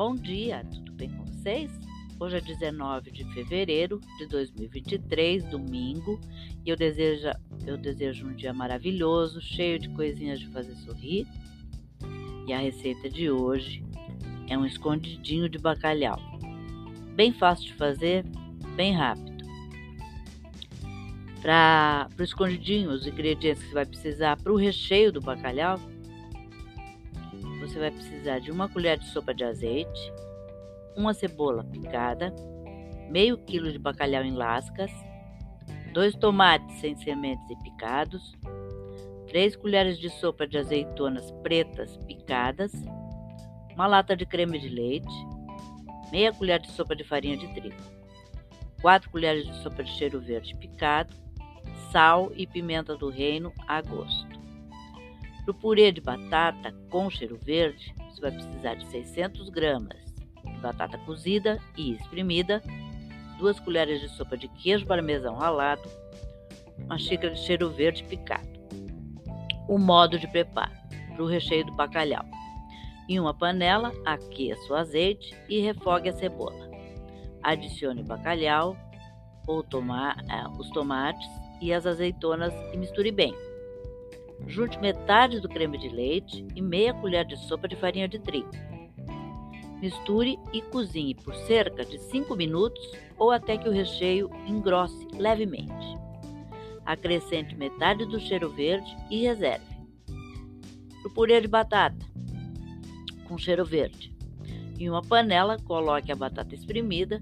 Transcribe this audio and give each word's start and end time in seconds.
Bom 0.00 0.16
dia, 0.16 0.64
tudo 0.64 0.92
bem 0.94 1.10
com 1.10 1.26
vocês? 1.26 1.70
Hoje 2.18 2.38
é 2.38 2.40
19 2.40 3.10
de 3.10 3.22
fevereiro 3.34 4.00
de 4.16 4.26
2023, 4.28 5.44
domingo, 5.44 6.18
e 6.64 6.70
eu 6.70 6.74
desejo, 6.74 7.28
eu 7.66 7.76
desejo 7.76 8.26
um 8.26 8.34
dia 8.34 8.50
maravilhoso, 8.54 9.42
cheio 9.42 9.78
de 9.78 9.90
coisinhas 9.90 10.40
de 10.40 10.46
fazer 10.46 10.74
sorrir. 10.76 11.26
E 12.48 12.52
a 12.54 12.58
receita 12.58 13.10
de 13.10 13.30
hoje 13.30 13.84
é 14.48 14.56
um 14.56 14.64
escondidinho 14.64 15.50
de 15.50 15.58
bacalhau. 15.58 16.18
Bem 17.14 17.30
fácil 17.30 17.66
de 17.66 17.74
fazer, 17.74 18.24
bem 18.74 18.94
rápido. 18.94 19.44
Para 21.42 22.08
o 22.18 22.22
escondidinho, 22.22 22.90
os 22.90 23.06
ingredientes 23.06 23.62
que 23.62 23.68
você 23.68 23.74
vai 23.74 23.84
precisar 23.84 24.38
para 24.38 24.50
o 24.50 24.56
recheio 24.56 25.12
do 25.12 25.20
bacalhau 25.20 25.78
você 27.70 27.78
vai 27.78 27.90
precisar 27.92 28.40
de 28.40 28.50
uma 28.50 28.68
colher 28.68 28.98
de 28.98 29.06
sopa 29.06 29.32
de 29.32 29.44
azeite, 29.44 30.12
uma 30.96 31.14
cebola 31.14 31.62
picada, 31.62 32.34
meio 33.08 33.38
quilo 33.38 33.70
de 33.70 33.78
bacalhau 33.78 34.24
em 34.24 34.34
lascas, 34.34 34.90
dois 35.92 36.14
tomates 36.16 36.80
sem 36.80 36.96
sementes 36.96 37.48
e 37.48 37.56
picados, 37.62 38.36
três 39.28 39.54
colheres 39.54 39.98
de 39.98 40.10
sopa 40.10 40.48
de 40.48 40.58
azeitonas 40.58 41.30
pretas 41.42 41.96
picadas, 41.98 42.72
uma 43.74 43.86
lata 43.86 44.16
de 44.16 44.26
creme 44.26 44.58
de 44.58 44.68
leite, 44.68 45.14
meia 46.10 46.32
colher 46.32 46.58
de 46.58 46.70
sopa 46.72 46.96
de 46.96 47.04
farinha 47.04 47.36
de 47.36 47.46
trigo, 47.54 47.80
quatro 48.82 49.08
colheres 49.10 49.46
de 49.46 49.54
sopa 49.62 49.84
de 49.84 49.90
cheiro 49.92 50.20
verde 50.20 50.56
picado, 50.56 51.14
sal 51.92 52.32
e 52.34 52.48
pimenta 52.48 52.96
do 52.96 53.08
reino 53.08 53.52
a 53.68 53.80
gosto. 53.80 54.29
Para 55.50 55.56
o 55.56 55.60
purê 55.60 55.90
de 55.90 56.00
batata 56.00 56.72
com 56.90 57.10
cheiro 57.10 57.36
verde, 57.42 57.92
você 58.08 58.20
vai 58.20 58.30
precisar 58.30 58.74
de 58.74 58.86
600 58.86 59.48
gramas 59.48 59.98
de 60.44 60.60
batata 60.60 60.96
cozida 60.98 61.58
e 61.76 61.92
espremida, 61.96 62.62
duas 63.36 63.58
colheres 63.58 64.00
de 64.00 64.08
sopa 64.10 64.36
de 64.36 64.46
queijo 64.46 64.86
parmesão 64.86 65.34
ralado, 65.34 65.82
uma 66.78 66.96
xícara 66.96 67.34
de 67.34 67.40
cheiro 67.40 67.68
verde 67.68 68.04
picado. 68.04 68.48
O 69.68 69.76
modo 69.76 70.20
de 70.20 70.28
preparo 70.28 70.70
para 71.08 71.24
o 71.24 71.26
recheio 71.26 71.66
do 71.66 71.72
bacalhau. 71.72 72.24
Em 73.08 73.18
uma 73.18 73.34
panela, 73.34 73.92
aqueça 74.06 74.72
o 74.72 74.76
azeite 74.76 75.36
e 75.48 75.58
refogue 75.58 76.10
a 76.10 76.12
cebola. 76.12 76.70
Adicione 77.42 78.02
o 78.02 78.06
bacalhau, 78.06 78.76
ou 79.48 79.64
toma, 79.64 80.14
uh, 80.14 80.60
os 80.60 80.70
tomates 80.70 81.28
e 81.60 81.72
as 81.72 81.86
azeitonas 81.86 82.54
e 82.72 82.76
misture 82.76 83.10
bem. 83.10 83.34
Junte 84.46 84.78
metade 84.78 85.40
do 85.40 85.48
creme 85.48 85.78
de 85.78 85.88
leite 85.88 86.46
e 86.54 86.60
meia 86.60 86.92
colher 86.94 87.24
de 87.24 87.36
sopa 87.46 87.68
de 87.68 87.76
farinha 87.76 88.08
de 88.08 88.18
trigo. 88.18 88.50
Misture 89.80 90.38
e 90.52 90.60
cozinhe 90.60 91.14
por 91.14 91.34
cerca 91.34 91.84
de 91.84 91.98
5 91.98 92.36
minutos 92.36 92.80
ou 93.16 93.30
até 93.30 93.56
que 93.56 93.68
o 93.68 93.72
recheio 93.72 94.30
engrosse 94.46 95.06
levemente. 95.14 95.98
Acrescente 96.84 97.54
metade 97.56 98.04
do 98.04 98.20
cheiro 98.20 98.50
verde 98.50 98.94
e 99.10 99.22
reserve. 99.22 99.64
O 101.04 101.10
purê 101.10 101.40
de 101.40 101.48
batata 101.48 102.04
com 103.26 103.38
cheiro 103.38 103.64
verde. 103.64 104.14
Em 104.78 104.90
uma 104.90 105.02
panela, 105.02 105.56
coloque 105.58 106.10
a 106.10 106.16
batata 106.16 106.54
espremida, 106.54 107.20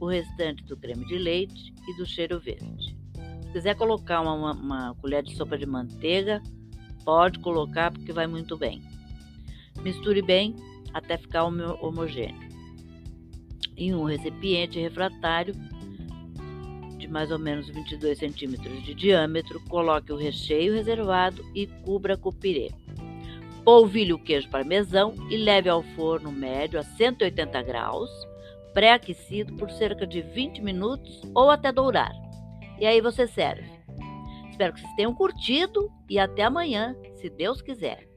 o 0.00 0.06
restante 0.06 0.64
do 0.64 0.76
creme 0.76 1.04
de 1.04 1.18
leite 1.18 1.74
e 1.86 1.96
do 1.96 2.06
cheiro 2.06 2.40
verde 2.40 2.96
quiser 3.56 3.74
colocar 3.74 4.20
uma, 4.20 4.52
uma, 4.52 4.94
colher 4.96 5.22
de 5.22 5.34
sopa 5.34 5.56
de 5.56 5.64
manteiga, 5.64 6.42
pode 7.06 7.38
colocar 7.38 7.90
porque 7.90 8.12
vai 8.12 8.26
muito 8.26 8.54
bem. 8.54 8.82
Misture 9.82 10.20
bem 10.20 10.54
até 10.92 11.16
ficar 11.16 11.44
homogêneo. 11.44 12.50
Em 13.74 13.94
um 13.94 14.04
recipiente 14.04 14.78
refratário 14.78 15.54
de 16.98 17.08
mais 17.08 17.30
ou 17.30 17.38
menos 17.38 17.66
22 17.70 18.18
centímetros 18.18 18.84
de 18.84 18.92
diâmetro, 18.92 19.58
coloque 19.70 20.12
o 20.12 20.16
recheio 20.16 20.74
reservado 20.74 21.42
e 21.54 21.66
cubra 21.66 22.14
com 22.14 22.30
pirê. 22.30 22.70
Polvilhe 23.64 24.12
o 24.12 24.18
queijo 24.18 24.50
parmesão 24.50 25.14
e 25.30 25.36
leve 25.38 25.70
ao 25.70 25.82
forno 25.82 26.30
médio 26.30 26.78
a 26.78 26.82
180 26.82 27.62
graus, 27.62 28.10
pré-aquecido 28.74 29.54
por 29.54 29.70
cerca 29.70 30.06
de 30.06 30.20
20 30.20 30.60
minutos 30.60 31.22
ou 31.34 31.50
até 31.50 31.72
dourar. 31.72 32.25
E 32.78 32.86
aí 32.86 33.00
você 33.00 33.26
serve. 33.26 33.70
Espero 34.50 34.72
que 34.72 34.80
vocês 34.80 34.94
tenham 34.96 35.14
curtido 35.14 35.90
e 36.08 36.18
até 36.18 36.44
amanhã, 36.44 36.96
se 37.14 37.28
Deus 37.28 37.60
quiser. 37.60 38.08